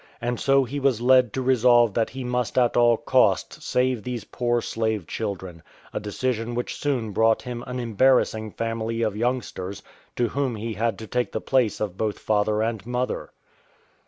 [0.19, 4.23] And so he was led to resolve that he must at all costs save these
[4.23, 5.61] poor slave children—
[5.93, 9.83] a decision which soon brought him an embarrassing family of youngsters
[10.15, 13.31] to whom he had to take the place of both father and mother.